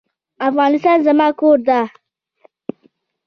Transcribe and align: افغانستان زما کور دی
افغانستان 0.49 0.97
زما 1.07 1.27
کور 1.39 1.57
دی 1.67 1.81